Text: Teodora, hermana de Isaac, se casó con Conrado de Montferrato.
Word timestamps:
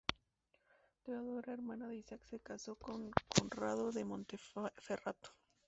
Teodora, 1.03 1.53
hermana 1.53 1.87
de 1.87 1.95
Isaac, 1.97 2.23
se 2.23 2.39
casó 2.39 2.73
con 2.73 3.11
Conrado 3.39 3.91
de 3.91 4.03
Montferrato. 4.03 5.29